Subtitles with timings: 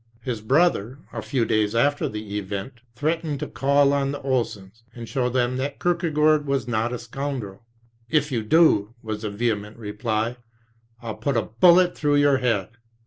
[0.23, 5.07] His brother, a few days after the event, threatened to call on the Olsens and
[5.07, 7.61] show them that Kierkegaard was not a scoundrel.
[8.09, 10.37] "If you do," was his vehement reply,
[11.03, 12.69] "I'll put a bullet through your head."